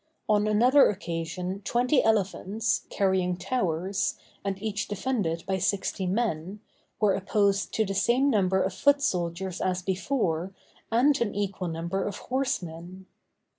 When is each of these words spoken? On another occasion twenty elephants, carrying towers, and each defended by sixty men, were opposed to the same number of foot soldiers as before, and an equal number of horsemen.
On 0.27 0.47
another 0.47 0.89
occasion 0.89 1.61
twenty 1.63 2.03
elephants, 2.03 2.87
carrying 2.89 3.37
towers, 3.37 4.15
and 4.43 4.59
each 4.59 4.87
defended 4.87 5.43
by 5.45 5.59
sixty 5.59 6.07
men, 6.07 6.59
were 6.99 7.13
opposed 7.13 7.71
to 7.75 7.85
the 7.85 7.93
same 7.93 8.27
number 8.31 8.63
of 8.63 8.73
foot 8.73 9.03
soldiers 9.03 9.61
as 9.61 9.83
before, 9.83 10.55
and 10.91 11.21
an 11.21 11.35
equal 11.35 11.67
number 11.67 12.03
of 12.07 12.17
horsemen. 12.17 13.05